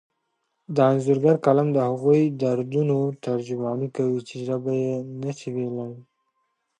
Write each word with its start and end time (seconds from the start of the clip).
د 0.75 0.77
انځورګر 0.91 1.35
قلم 1.45 1.67
د 1.73 1.77
هغو 1.87 2.11
دردونو 2.41 2.97
ترجماني 3.25 3.87
کوي 3.95 4.19
چې 4.27 4.35
ژبه 4.45 4.71
یې 4.83 4.93
نشي 5.21 5.49
ویلی. 5.55 5.91